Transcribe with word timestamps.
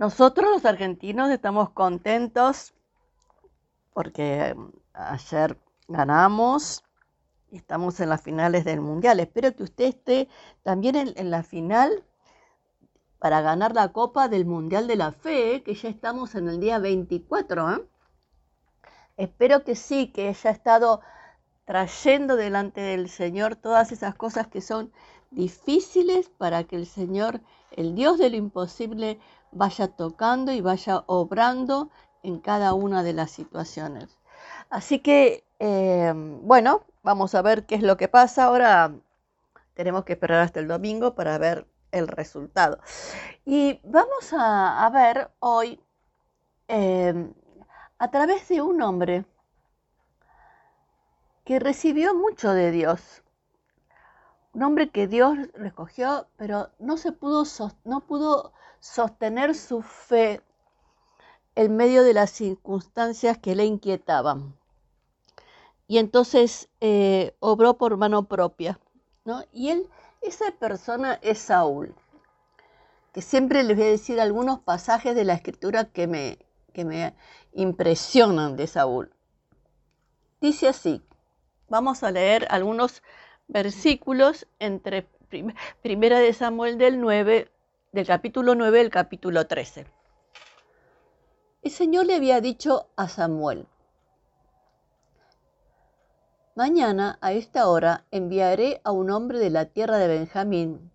Nosotros 0.00 0.50
los 0.50 0.64
argentinos 0.64 1.28
estamos 1.30 1.68
contentos 1.72 2.72
porque 3.92 4.54
mm, 4.56 4.70
ayer 4.94 5.58
ganamos 5.88 6.82
y 7.50 7.58
estamos 7.58 8.00
en 8.00 8.08
las 8.08 8.22
finales 8.22 8.64
del 8.64 8.80
Mundial. 8.80 9.20
Espero 9.20 9.54
que 9.54 9.62
usted 9.62 9.84
esté 9.84 10.28
también 10.62 10.96
en, 10.96 11.30
la 11.30 11.42
final 11.42 12.02
para 13.18 13.42
ganar 13.42 13.74
la 13.74 13.92
Copa 13.92 14.28
del 14.28 14.46
Mundial 14.46 14.86
de 14.86 14.96
la 14.96 15.12
Fe, 15.12 15.62
que 15.62 15.74
ya 15.74 15.90
estamos 15.90 16.34
en 16.34 16.48
el 16.48 16.60
día 16.60 16.78
24. 16.78 17.70
¿eh? 17.70 17.84
Espero 19.18 19.64
que 19.64 19.76
sí, 19.76 20.12
que 20.12 20.28
haya 20.28 20.48
estado 20.48 21.02
trayendo 21.66 22.36
delante 22.36 22.80
del 22.80 23.10
Señor 23.10 23.54
todas 23.54 23.92
esas 23.92 24.14
cosas 24.14 24.46
que 24.46 24.62
son 24.62 24.94
difíciles 25.30 26.30
para 26.30 26.64
que 26.64 26.76
el 26.76 26.86
Señor, 26.86 27.42
el 27.72 27.94
Dios 27.94 28.16
de 28.16 28.30
lo 28.30 28.36
imposible, 28.36 29.20
vaya 29.52 29.88
tocando 29.88 30.52
y 30.52 30.60
vaya 30.60 31.04
obrando 31.06 31.90
en 32.22 32.40
cada 32.40 32.74
una 32.74 33.02
de 33.02 33.12
las 33.12 33.30
situaciones. 33.30 34.18
Así 34.70 35.00
que, 35.00 35.44
eh, 35.58 36.12
bueno, 36.14 36.84
vamos 37.02 37.34
a 37.34 37.42
ver 37.42 37.66
qué 37.66 37.74
es 37.74 37.82
lo 37.82 37.96
que 37.96 38.08
pasa. 38.08 38.44
Ahora 38.44 38.92
tenemos 39.74 40.04
que 40.04 40.14
esperar 40.14 40.42
hasta 40.42 40.60
el 40.60 40.68
domingo 40.68 41.14
para 41.14 41.38
ver 41.38 41.66
el 41.92 42.08
resultado. 42.08 42.78
Y 43.44 43.80
vamos 43.84 44.32
a, 44.32 44.88
ver 44.92 45.30
hoy, 45.40 45.80
eh, 46.68 47.32
a 47.98 48.10
través 48.10 48.48
de 48.48 48.62
un 48.62 48.82
hombre 48.82 49.24
que 51.44 51.58
recibió 51.58 52.14
mucho 52.14 52.52
de 52.52 52.70
Dios, 52.70 53.22
un 54.52 54.62
hombre 54.62 54.90
que 54.90 55.06
Dios 55.06 55.36
recogió, 55.54 56.28
pero 56.36 56.70
no 56.78 56.96
se 56.96 57.12
pudo, 57.12 57.44
no 57.84 58.00
pudo 58.00 58.52
sostener 58.80 59.54
su 59.54 59.82
fe 59.82 60.40
en 61.54 61.76
medio 61.76 62.02
de 62.02 62.14
las 62.14 62.30
circunstancias 62.30 63.38
que 63.38 63.54
le 63.54 63.64
inquietaban. 63.64 64.56
Y 65.86 65.98
entonces 65.98 66.68
eh, 66.80 67.34
obró 67.40 67.76
por 67.76 67.96
mano 67.96 68.24
propia. 68.24 68.80
¿no? 69.24 69.44
Y 69.52 69.70
él, 69.70 69.88
esa 70.22 70.50
persona 70.52 71.18
es 71.22 71.38
Saúl, 71.38 71.94
que 73.12 73.22
siempre 73.22 73.62
les 73.62 73.76
voy 73.76 73.86
a 73.86 73.90
decir 73.90 74.20
algunos 74.20 74.60
pasajes 74.60 75.14
de 75.14 75.24
la 75.24 75.34
escritura 75.34 75.84
que 75.84 76.06
me, 76.06 76.38
que 76.72 76.84
me 76.84 77.14
impresionan 77.52 78.56
de 78.56 78.66
Saúl. 78.66 79.12
Dice 80.40 80.68
así, 80.68 81.02
vamos 81.68 82.02
a 82.02 82.10
leer 82.10 82.46
algunos 82.50 83.02
versículos 83.48 84.46
entre 84.58 85.06
Primera 85.82 86.18
de 86.18 86.32
Samuel 86.32 86.78
del 86.78 87.00
9, 87.00 87.50
del 87.92 88.06
capítulo 88.06 88.54
9 88.54 88.82
al 88.82 88.90
capítulo 88.90 89.48
13. 89.48 89.84
El 91.62 91.70
Señor 91.72 92.06
le 92.06 92.14
había 92.14 92.40
dicho 92.40 92.86
a 92.94 93.08
Samuel, 93.08 93.66
Mañana 96.54 97.18
a 97.20 97.32
esta 97.32 97.68
hora 97.68 98.04
enviaré 98.12 98.80
a 98.84 98.92
un 98.92 99.10
hombre 99.10 99.40
de 99.40 99.50
la 99.50 99.64
tierra 99.64 99.98
de 99.98 100.06
Benjamín. 100.06 100.92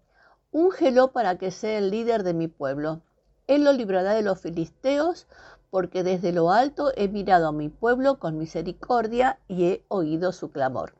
Úngelo 0.51 1.11
para 1.11 1.37
que 1.37 1.51
sea 1.51 1.79
el 1.79 1.89
líder 1.89 2.23
de 2.23 2.33
mi 2.33 2.47
pueblo. 2.47 3.01
Él 3.47 3.65
lo 3.65 3.73
librará 3.73 4.13
de 4.13 4.21
los 4.21 4.39
filisteos, 4.39 5.27
porque 5.71 6.03
desde 6.03 6.31
lo 6.31 6.51
alto 6.51 6.93
he 6.95 7.09
mirado 7.09 7.49
a 7.49 7.51
mi 7.51 7.67
pueblo 7.67 8.19
con 8.19 8.37
misericordia 8.37 9.39
y 9.49 9.65
he 9.65 9.85
oído 9.89 10.31
su 10.31 10.49
clamor. 10.49 10.93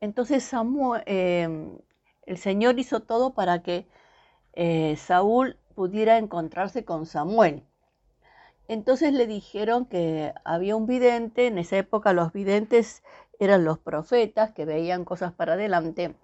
Entonces 0.00 0.42
Samuel, 0.42 1.04
eh, 1.06 1.78
el 2.26 2.38
Señor 2.38 2.80
hizo 2.80 3.00
todo 3.00 3.34
para 3.34 3.62
que 3.62 3.86
eh, 4.54 4.96
Saúl 4.96 5.56
pudiera 5.74 6.18
encontrarse 6.18 6.84
con 6.84 7.06
Samuel. 7.06 7.64
Entonces 8.68 9.12
le 9.12 9.26
dijeron 9.26 9.84
que 9.86 10.32
había 10.44 10.76
un 10.76 10.86
vidente, 10.86 11.46
en 11.46 11.58
esa 11.58 11.76
época 11.76 12.12
los 12.12 12.32
videntes 12.32 13.02
eran 13.38 13.64
los 13.64 13.78
profetas 13.78 14.52
que 14.52 14.64
veían 14.64 15.04
cosas 15.04 15.32
para 15.32 15.54
adelante. 15.54 16.14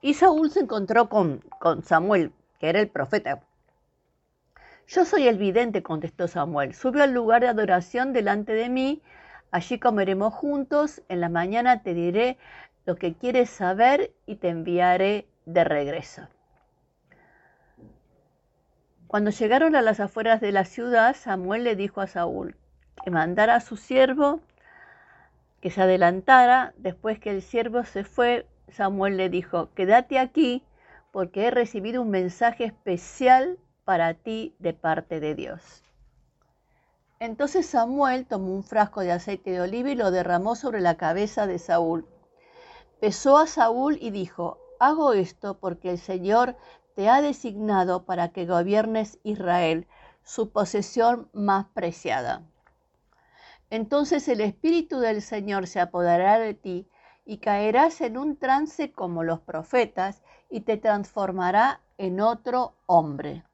Y 0.00 0.14
Saúl 0.14 0.50
se 0.50 0.60
encontró 0.60 1.08
con, 1.08 1.40
con 1.58 1.82
Samuel, 1.82 2.32
que 2.58 2.68
era 2.68 2.80
el 2.80 2.88
profeta. 2.88 3.42
Yo 4.86 5.04
soy 5.04 5.28
el 5.28 5.36
vidente, 5.36 5.82
contestó 5.82 6.28
Samuel. 6.28 6.74
Sube 6.74 7.02
al 7.02 7.12
lugar 7.12 7.42
de 7.42 7.48
adoración 7.48 8.12
delante 8.14 8.52
de 8.54 8.70
mí, 8.70 9.02
allí 9.50 9.78
comeremos 9.78 10.32
juntos, 10.32 11.02
en 11.08 11.20
la 11.20 11.28
mañana 11.28 11.82
te 11.82 11.92
diré 11.92 12.38
lo 12.86 12.96
que 12.96 13.14
quieres 13.14 13.50
saber 13.50 14.14
y 14.24 14.36
te 14.36 14.48
enviaré 14.48 15.26
de 15.44 15.64
regreso. 15.64 16.28
Cuando 19.08 19.30
llegaron 19.30 19.74
a 19.74 19.80
las 19.80 20.00
afueras 20.00 20.38
de 20.42 20.52
la 20.52 20.66
ciudad, 20.66 21.16
Samuel 21.16 21.64
le 21.64 21.76
dijo 21.76 22.02
a 22.02 22.06
Saúl 22.06 22.56
que 23.02 23.10
mandara 23.10 23.54
a 23.54 23.60
su 23.60 23.78
siervo 23.78 24.40
que 25.62 25.70
se 25.70 25.80
adelantara. 25.80 26.74
Después 26.76 27.18
que 27.18 27.30
el 27.30 27.40
siervo 27.40 27.84
se 27.84 28.04
fue, 28.04 28.46
Samuel 28.68 29.16
le 29.16 29.30
dijo, 29.30 29.70
quédate 29.74 30.18
aquí 30.18 30.62
porque 31.10 31.46
he 31.46 31.50
recibido 31.50 32.02
un 32.02 32.10
mensaje 32.10 32.64
especial 32.64 33.58
para 33.86 34.12
ti 34.12 34.54
de 34.58 34.74
parte 34.74 35.20
de 35.20 35.34
Dios. 35.34 35.82
Entonces 37.18 37.64
Samuel 37.64 38.26
tomó 38.26 38.54
un 38.54 38.62
frasco 38.62 39.00
de 39.00 39.12
aceite 39.12 39.52
de 39.52 39.62
oliva 39.62 39.88
y 39.88 39.94
lo 39.94 40.10
derramó 40.10 40.54
sobre 40.54 40.82
la 40.82 40.98
cabeza 40.98 41.46
de 41.46 41.58
Saúl. 41.58 42.06
Pesó 43.00 43.38
a 43.38 43.46
Saúl 43.46 43.96
y 44.02 44.10
dijo, 44.10 44.58
hago 44.78 45.12
esto 45.12 45.58
porque 45.58 45.90
el 45.90 45.98
Señor 45.98 46.56
te 46.94 47.08
ha 47.08 47.20
designado 47.20 48.04
para 48.04 48.30
que 48.30 48.46
gobiernes 48.46 49.18
Israel, 49.22 49.86
su 50.24 50.50
posesión 50.50 51.28
más 51.32 51.66
preciada. 51.74 52.42
Entonces 53.70 54.28
el 54.28 54.40
Espíritu 54.40 54.98
del 54.98 55.22
Señor 55.22 55.66
se 55.66 55.80
apoderará 55.80 56.38
de 56.38 56.54
ti 56.54 56.88
y 57.24 57.38
caerás 57.38 58.00
en 58.00 58.16
un 58.16 58.36
trance 58.36 58.92
como 58.92 59.22
los 59.22 59.40
profetas 59.40 60.22
y 60.50 60.60
te 60.62 60.76
transformará 60.76 61.80
en 61.98 62.20
otro 62.20 62.74
hombre. 62.86 63.44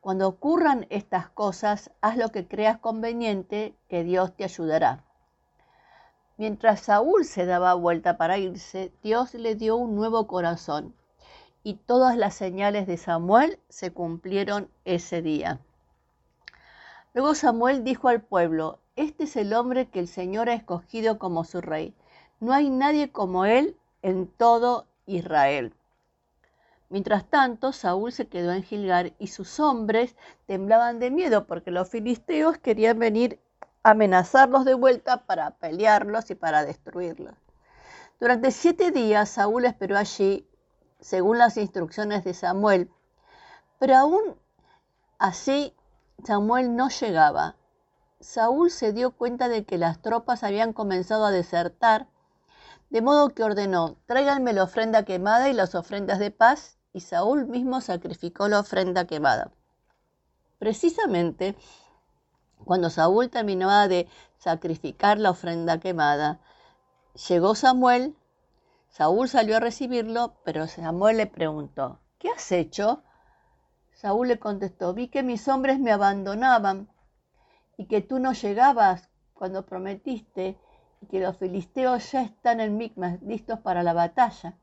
Cuando 0.00 0.28
ocurran 0.28 0.86
estas 0.90 1.28
cosas, 1.30 1.90
haz 2.00 2.16
lo 2.16 2.30
que 2.30 2.46
creas 2.46 2.78
conveniente, 2.78 3.74
que 3.88 4.04
Dios 4.04 4.36
te 4.36 4.44
ayudará. 4.44 5.04
Mientras 6.38 6.80
Saúl 6.80 7.24
se 7.24 7.46
daba 7.46 7.72
vuelta 7.74 8.18
para 8.18 8.36
irse, 8.36 8.92
Dios 9.02 9.32
le 9.34 9.54
dio 9.54 9.76
un 9.76 9.94
nuevo 9.94 10.26
corazón 10.26 10.94
y 11.62 11.74
todas 11.74 12.16
las 12.16 12.34
señales 12.34 12.86
de 12.86 12.98
Samuel 12.98 13.58
se 13.68 13.90
cumplieron 13.90 14.68
ese 14.84 15.22
día. 15.22 15.60
Luego 17.14 17.34
Samuel 17.34 17.84
dijo 17.84 18.08
al 18.08 18.20
pueblo, 18.20 18.78
este 18.96 19.24
es 19.24 19.36
el 19.36 19.54
hombre 19.54 19.88
que 19.88 19.98
el 19.98 20.08
Señor 20.08 20.50
ha 20.50 20.54
escogido 20.54 21.18
como 21.18 21.44
su 21.44 21.62
rey. 21.62 21.94
No 22.38 22.52
hay 22.52 22.68
nadie 22.68 23.10
como 23.10 23.46
él 23.46 23.74
en 24.02 24.26
todo 24.26 24.86
Israel. 25.06 25.72
Mientras 26.88 27.24
tanto, 27.24 27.72
Saúl 27.72 28.12
se 28.12 28.28
quedó 28.28 28.52
en 28.52 28.62
Gilgar 28.62 29.14
y 29.18 29.28
sus 29.28 29.58
hombres 29.58 30.14
temblaban 30.46 31.00
de 31.00 31.10
miedo 31.10 31.46
porque 31.46 31.70
los 31.70 31.88
filisteos 31.88 32.58
querían 32.58 32.98
venir 32.98 33.40
amenazarlos 33.90 34.64
de 34.64 34.74
vuelta 34.74 35.26
para 35.26 35.52
pelearlos 35.52 36.28
y 36.32 36.34
para 36.34 36.64
destruirlos. 36.64 37.34
Durante 38.18 38.50
siete 38.50 38.90
días 38.90 39.28
Saúl 39.28 39.64
esperó 39.64 39.96
allí 39.96 40.44
según 40.98 41.38
las 41.38 41.56
instrucciones 41.56 42.24
de 42.24 42.34
Samuel. 42.34 42.90
Pero 43.78 43.96
aún 43.96 44.22
así 45.18 45.72
Samuel 46.24 46.74
no 46.74 46.88
llegaba. 46.88 47.54
Saúl 48.18 48.72
se 48.72 48.92
dio 48.92 49.12
cuenta 49.12 49.48
de 49.48 49.64
que 49.64 49.78
las 49.78 50.02
tropas 50.02 50.42
habían 50.42 50.72
comenzado 50.72 51.24
a 51.24 51.30
desertar, 51.30 52.08
de 52.90 53.02
modo 53.02 53.28
que 53.34 53.44
ordenó, 53.44 53.98
tráiganme 54.06 54.52
la 54.52 54.64
ofrenda 54.64 55.04
quemada 55.04 55.48
y 55.48 55.52
las 55.52 55.76
ofrendas 55.76 56.18
de 56.18 56.32
paz, 56.32 56.78
y 56.92 57.00
Saúl 57.00 57.46
mismo 57.46 57.80
sacrificó 57.80 58.48
la 58.48 58.58
ofrenda 58.58 59.06
quemada. 59.06 59.52
Precisamente 60.58 61.56
cuando 62.66 62.90
Saúl 62.90 63.30
terminaba 63.30 63.88
de 63.88 64.06
sacrificar 64.36 65.18
la 65.18 65.30
ofrenda 65.30 65.80
quemada, 65.80 66.40
llegó 67.28 67.54
Samuel 67.54 68.14
Saúl 68.96 69.28
salió 69.28 69.58
a 69.58 69.60
recibirlo, 69.60 70.38
pero 70.42 70.66
Samuel 70.66 71.18
le 71.18 71.26
preguntó, 71.26 72.00
¿qué 72.18 72.30
has 72.30 72.50
hecho? 72.50 73.02
Saúl 73.92 74.28
le 74.28 74.38
contestó, 74.38 74.94
vi 74.94 75.08
que 75.08 75.22
mis 75.22 75.46
hombres 75.48 75.78
me 75.78 75.92
abandonaban 75.92 76.88
y 77.76 77.88
que 77.88 78.00
tú 78.00 78.18
no 78.20 78.32
llegabas 78.32 79.10
cuando 79.34 79.66
prometiste 79.66 80.58
y 81.02 81.06
que 81.08 81.20
los 81.20 81.36
filisteos 81.36 82.10
ya 82.10 82.22
están 82.22 82.58
en 82.60 82.78
Micmas 82.78 83.20
listos 83.20 83.60
para 83.60 83.82
la 83.82 83.92
batalla. 83.92 84.56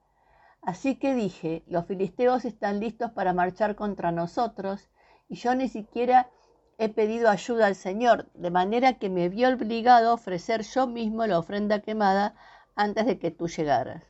Así 0.63 0.95
que 0.95 1.13
dije, 1.13 1.63
los 1.67 1.85
filisteos 1.85 2.43
están 2.43 2.79
listos 2.79 3.11
para 3.11 3.33
marchar 3.33 3.75
contra 3.75 4.11
nosotros 4.11 4.89
y 5.29 5.35
yo 5.35 5.53
ni 5.53 5.69
siquiera 5.69 6.31
he 6.77 6.89
pedido 6.89 7.29
ayuda 7.29 7.67
al 7.67 7.75
Señor, 7.75 8.29
de 8.33 8.51
manera 8.51 8.93
que 8.93 9.09
me 9.09 9.29
vi 9.29 9.45
obligado 9.45 10.09
a 10.09 10.13
ofrecer 10.13 10.63
yo 10.63 10.87
mismo 10.87 11.25
la 11.27 11.39
ofrenda 11.39 11.79
quemada 11.79 12.35
antes 12.75 13.05
de 13.05 13.19
que 13.19 13.31
tú 13.31 13.47
llegaras. 13.47 14.03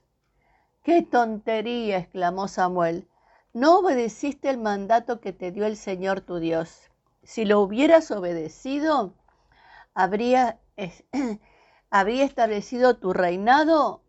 ¡Qué 0.83 1.01
tontería! 1.01 1.97
exclamó 1.97 2.47
Samuel. 2.47 3.07
no 3.53 3.79
obedeciste 3.79 4.49
el 4.49 4.57
mandato 4.57 5.21
que 5.21 5.31
te 5.31 5.51
dio 5.51 5.65
el 5.65 5.77
Señor 5.77 6.21
tu 6.21 6.37
Dios. 6.39 6.89
Si 7.23 7.45
lo 7.45 7.61
hubieras 7.61 8.11
obedecido, 8.11 9.13
habría, 9.93 10.59
habría 11.89 12.25
establecido 12.25 12.97
tu 12.97 13.13
reinado 13.13 14.01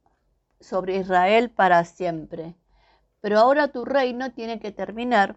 sobre 0.61 0.97
Israel 0.97 1.51
para 1.51 1.85
siempre. 1.85 2.57
Pero 3.21 3.39
ahora 3.39 3.69
tu 3.69 3.85
reino 3.85 4.33
tiene 4.33 4.61
que 4.61 4.73
terminar 4.73 5.37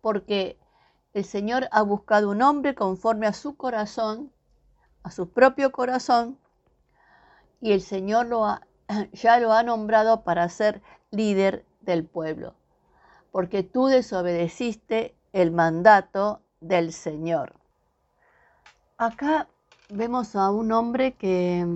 porque 0.00 0.58
el 1.18 1.24
Señor 1.24 1.68
ha 1.72 1.82
buscado 1.82 2.30
un 2.30 2.42
hombre 2.42 2.76
conforme 2.76 3.26
a 3.26 3.32
su 3.32 3.56
corazón, 3.56 4.30
a 5.02 5.10
su 5.10 5.28
propio 5.30 5.72
corazón, 5.72 6.38
y 7.60 7.72
el 7.72 7.82
Señor 7.82 8.26
lo 8.26 8.46
ya 9.12 9.40
lo 9.40 9.52
ha 9.52 9.64
nombrado 9.64 10.22
para 10.22 10.48
ser 10.48 10.80
líder 11.10 11.64
del 11.80 12.04
pueblo, 12.04 12.54
porque 13.32 13.64
tú 13.64 13.86
desobedeciste 13.86 15.16
el 15.32 15.50
mandato 15.50 16.40
del 16.60 16.92
Señor. 16.92 17.56
Acá 18.96 19.48
vemos 19.88 20.36
a 20.36 20.50
un 20.52 20.70
hombre 20.70 21.14
que 21.14 21.66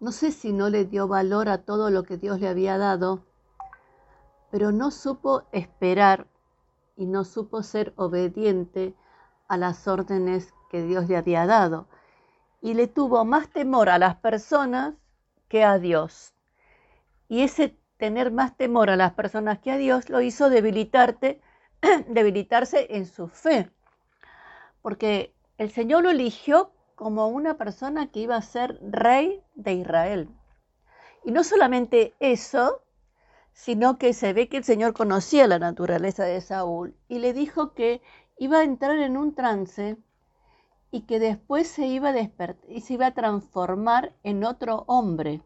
no 0.00 0.12
sé 0.12 0.32
si 0.32 0.52
no 0.52 0.68
le 0.68 0.84
dio 0.84 1.08
valor 1.08 1.48
a 1.48 1.62
todo 1.62 1.88
lo 1.88 2.02
que 2.02 2.18
Dios 2.18 2.40
le 2.40 2.48
había 2.48 2.76
dado, 2.76 3.24
pero 4.50 4.70
no 4.70 4.90
supo 4.90 5.44
esperar 5.52 6.26
y 6.96 7.06
no 7.06 7.24
supo 7.24 7.62
ser 7.62 7.92
obediente 7.96 8.94
a 9.48 9.56
las 9.56 9.86
órdenes 9.86 10.52
que 10.70 10.82
Dios 10.82 11.08
le 11.08 11.16
había 11.16 11.46
dado. 11.46 11.88
Y 12.60 12.74
le 12.74 12.88
tuvo 12.88 13.24
más 13.24 13.48
temor 13.50 13.88
a 13.88 13.98
las 13.98 14.16
personas 14.16 14.94
que 15.48 15.62
a 15.62 15.78
Dios. 15.78 16.34
Y 17.28 17.42
ese 17.42 17.78
tener 17.96 18.30
más 18.30 18.56
temor 18.56 18.90
a 18.90 18.96
las 18.96 19.12
personas 19.12 19.58
que 19.58 19.70
a 19.70 19.76
Dios 19.76 20.08
lo 20.08 20.20
hizo 20.20 20.50
debilitarte, 20.50 21.40
debilitarse 22.08 22.86
en 22.90 23.06
su 23.06 23.28
fe. 23.28 23.70
Porque 24.82 25.34
el 25.58 25.70
Señor 25.70 26.02
lo 26.02 26.10
eligió 26.10 26.72
como 26.94 27.28
una 27.28 27.56
persona 27.56 28.10
que 28.10 28.20
iba 28.20 28.36
a 28.36 28.42
ser 28.42 28.78
rey 28.82 29.42
de 29.54 29.74
Israel. 29.74 30.28
Y 31.24 31.30
no 31.30 31.44
solamente 31.44 32.14
eso, 32.20 32.82
sino 33.56 33.96
que 33.96 34.12
se 34.12 34.34
ve 34.34 34.50
que 34.50 34.58
el 34.58 34.64
Señor 34.64 34.92
conocía 34.92 35.46
la 35.46 35.58
naturaleza 35.58 36.24
de 36.24 36.42
Saúl 36.42 36.94
y 37.08 37.20
le 37.20 37.32
dijo 37.32 37.72
que 37.72 38.02
iba 38.36 38.58
a 38.58 38.64
entrar 38.64 38.98
en 38.98 39.16
un 39.16 39.34
trance 39.34 39.96
y 40.90 41.06
que 41.06 41.18
después 41.18 41.66
se 41.66 41.86
iba 41.86 42.10
a 42.10 42.12
despertar 42.12 42.62
y 42.68 42.82
se 42.82 42.92
iba 42.92 43.06
a 43.06 43.14
transformar 43.14 44.12
en 44.24 44.44
otro 44.44 44.84
hombre. 44.86 45.40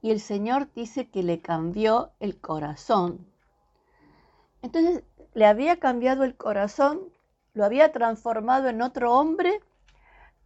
Y 0.00 0.12
el 0.12 0.20
Señor 0.20 0.72
dice 0.74 1.10
que 1.10 1.24
le 1.24 1.40
cambió 1.40 2.12
el 2.20 2.40
corazón. 2.40 3.26
Entonces 4.62 5.02
le 5.34 5.44
había 5.44 5.80
cambiado 5.80 6.22
el 6.22 6.36
corazón, 6.36 7.00
lo 7.52 7.64
había 7.64 7.90
transformado 7.90 8.68
en 8.68 8.80
otro 8.80 9.12
hombre, 9.12 9.60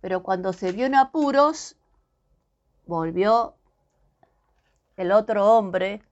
pero 0.01 0.23
cuando 0.23 0.55
se 0.55 0.73
vio 0.73 0.87
en 0.87 0.95
apuros, 0.95 1.77
volvió 2.87 3.57
el 4.97 5.13
otro 5.13 5.47
hombre 5.59 6.03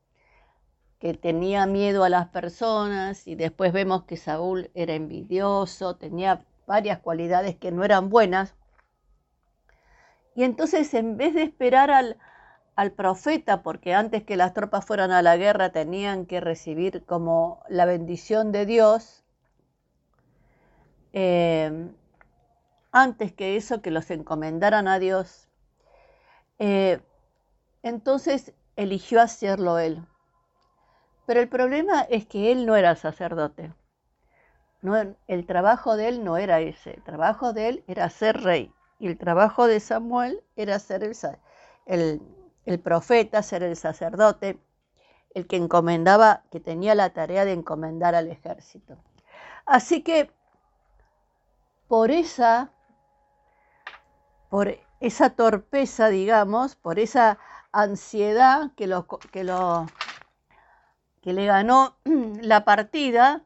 que 0.98 1.14
tenía 1.14 1.66
miedo 1.66 2.04
a 2.04 2.08
las 2.08 2.28
personas 2.28 3.26
y 3.26 3.34
después 3.34 3.72
vemos 3.72 4.04
que 4.04 4.16
Saúl 4.16 4.70
era 4.74 4.94
envidioso, 4.94 5.96
tenía 5.96 6.44
varias 6.66 6.98
cualidades 6.98 7.56
que 7.56 7.70
no 7.70 7.84
eran 7.84 8.08
buenas. 8.10 8.54
Y 10.34 10.44
entonces 10.44 10.92
en 10.94 11.16
vez 11.16 11.34
de 11.34 11.42
esperar 11.42 11.90
al, 11.90 12.18
al 12.76 12.92
profeta, 12.92 13.62
porque 13.62 13.94
antes 13.94 14.22
que 14.24 14.36
las 14.36 14.54
tropas 14.54 14.84
fueran 14.84 15.10
a 15.10 15.22
la 15.22 15.36
guerra 15.36 15.72
tenían 15.72 16.26
que 16.26 16.40
recibir 16.40 17.04
como 17.04 17.62
la 17.68 17.84
bendición 17.84 18.52
de 18.52 18.66
Dios, 18.66 19.24
eh, 21.12 21.90
antes 22.92 23.32
que 23.32 23.56
eso, 23.56 23.82
que 23.82 23.90
los 23.90 24.10
encomendaran 24.10 24.88
a 24.88 24.98
Dios, 24.98 25.48
eh, 26.58 27.00
entonces 27.82 28.52
eligió 28.76 29.20
hacerlo 29.20 29.78
él. 29.78 30.04
Pero 31.28 31.40
el 31.40 31.48
problema 31.50 32.06
es 32.08 32.24
que 32.24 32.50
él 32.52 32.64
no 32.64 32.74
era 32.74 32.96
sacerdote. 32.96 33.70
No, 34.80 34.96
el 35.26 35.44
trabajo 35.44 35.94
de 35.98 36.08
él 36.08 36.24
no 36.24 36.38
era 36.38 36.60
ese. 36.60 36.94
El 36.94 37.02
trabajo 37.02 37.52
de 37.52 37.68
él 37.68 37.84
era 37.86 38.08
ser 38.08 38.40
rey. 38.40 38.72
Y 38.98 39.08
el 39.08 39.18
trabajo 39.18 39.66
de 39.66 39.78
Samuel 39.78 40.42
era 40.56 40.78
ser 40.78 41.02
el, 41.84 42.22
el, 42.64 42.80
profeta, 42.80 43.42
ser 43.42 43.62
el 43.62 43.76
sacerdote, 43.76 44.58
el 45.34 45.46
que 45.46 45.56
encomendaba, 45.56 46.44
que 46.50 46.60
tenía 46.60 46.94
la 46.94 47.10
tarea 47.10 47.44
de 47.44 47.52
encomendar 47.52 48.14
al 48.14 48.28
ejército. 48.28 48.96
Así 49.66 50.02
que 50.02 50.30
por 51.88 52.10
esa, 52.10 52.70
por 54.48 54.78
esa 55.00 55.28
torpeza, 55.28 56.08
digamos, 56.08 56.74
por 56.74 56.98
esa 56.98 57.38
ansiedad 57.70 58.70
que 58.76 58.86
lo, 58.86 59.06
que 59.06 59.44
lo 59.44 59.86
que 61.22 61.32
le 61.32 61.46
ganó 61.46 61.96
la 62.40 62.64
partida 62.64 63.42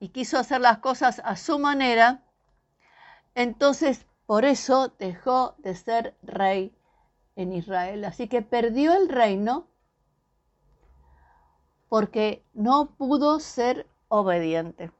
y 0.00 0.08
quiso 0.10 0.38
hacer 0.38 0.60
las 0.60 0.78
cosas 0.78 1.20
a 1.24 1.36
su 1.36 1.58
manera, 1.58 2.22
entonces 3.34 4.06
por 4.26 4.44
eso 4.44 4.92
dejó 4.98 5.54
de 5.58 5.74
ser 5.74 6.14
rey 6.22 6.74
en 7.36 7.52
Israel. 7.52 8.04
Así 8.04 8.28
que 8.28 8.42
perdió 8.42 8.94
el 8.94 9.08
reino 9.08 9.66
porque 11.88 12.44
no 12.52 12.90
pudo 12.96 13.40
ser 13.40 13.86
obediente. 14.08 14.90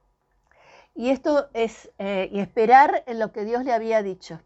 Y 0.95 1.11
esto 1.11 1.49
es 1.53 1.91
eh, 1.99 2.29
y 2.33 2.41
esperar 2.41 3.05
en 3.07 3.19
lo 3.19 3.33
que 3.33 3.45
Dios 3.45 3.65
le 3.65 3.73
había 3.73 4.03
dicho. 4.03 4.41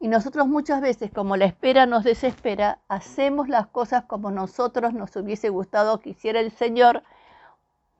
Y 0.00 0.08
nosotros 0.08 0.48
muchas 0.48 0.80
veces, 0.80 1.10
como 1.12 1.36
la 1.36 1.44
espera 1.44 1.86
nos 1.86 2.04
desespera, 2.04 2.78
hacemos 2.88 3.48
las 3.48 3.68
cosas 3.68 4.04
como 4.04 4.30
nosotros 4.30 4.92
nos 4.92 5.14
hubiese 5.16 5.48
gustado 5.48 6.00
que 6.00 6.10
hiciera 6.10 6.40
el 6.40 6.50
Señor, 6.50 7.02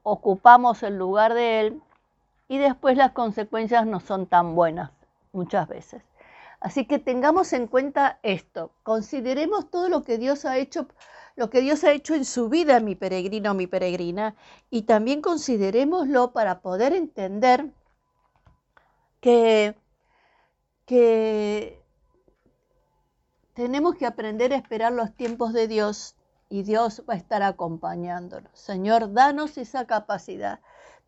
ocupamos 0.02 0.82
el 0.82 0.98
lugar 0.98 1.34
de 1.34 1.60
Él 1.60 1.82
y 2.48 2.58
después 2.58 2.96
las 2.96 3.12
consecuencias 3.12 3.86
no 3.86 4.00
son 4.00 4.26
tan 4.26 4.54
buenas 4.54 4.90
muchas 5.32 5.68
veces. 5.68 6.02
Así 6.60 6.84
que 6.86 6.98
tengamos 6.98 7.52
en 7.52 7.66
cuenta 7.66 8.20
esto, 8.22 8.70
consideremos 8.84 9.68
todo 9.70 9.88
lo 9.88 10.04
que 10.04 10.16
Dios 10.16 10.44
ha 10.44 10.58
hecho, 10.58 10.86
lo 11.34 11.50
que 11.50 11.60
Dios 11.60 11.82
ha 11.82 11.92
hecho 11.92 12.14
en 12.14 12.24
su 12.24 12.48
vida, 12.48 12.78
mi 12.78 12.94
peregrino, 12.94 13.52
mi 13.54 13.66
peregrina, 13.66 14.36
y 14.70 14.82
también 14.82 15.22
considerémoslo 15.22 16.32
para 16.32 16.60
poder 16.60 16.92
entender 16.92 17.70
que, 19.20 19.74
que 20.86 21.81
tenemos 23.54 23.96
que 23.96 24.06
aprender 24.06 24.52
a 24.52 24.56
esperar 24.56 24.92
los 24.92 25.14
tiempos 25.14 25.52
de 25.52 25.68
Dios 25.68 26.16
y 26.48 26.62
Dios 26.62 27.02
va 27.08 27.14
a 27.14 27.16
estar 27.16 27.42
acompañándonos. 27.42 28.50
Señor, 28.58 29.12
danos 29.12 29.58
esa 29.58 29.86
capacidad 29.86 30.60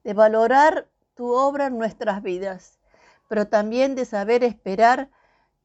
de 0.02 0.14
valorar 0.14 0.88
tu 1.14 1.32
obra 1.32 1.66
en 1.66 1.78
nuestras 1.78 2.22
vidas, 2.22 2.78
pero 3.28 3.46
también 3.46 3.94
de 3.94 4.04
saber 4.04 4.44
esperar 4.44 5.08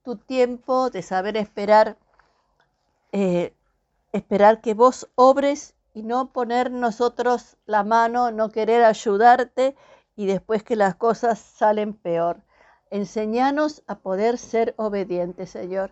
tu 0.04 0.16
tiempo, 0.18 0.90
de 0.90 1.02
saber 1.02 1.38
esperar, 1.38 1.98
eh, 3.12 3.54
esperar 4.12 4.62
que 4.62 4.74
vos 4.74 5.10
obres 5.16 5.76
y 5.94 6.04
no 6.04 6.32
poner 6.32 6.72
nosotros 6.72 7.58
la 7.66 7.84
mano, 7.84 8.32
no 8.32 8.50
querer 8.50 8.84
ayudarte 8.86 9.76
y 10.16 10.26
después 10.26 10.64
que 10.64 10.76
las 10.76 10.96
cosas 10.96 11.40
salen 11.40 11.94
peor. 11.94 12.42
Enseñanos 12.92 13.84
a 13.88 14.00
poder 14.00 14.38
ser 14.38 14.74
obedientes, 14.78 15.50
Señor. 15.50 15.92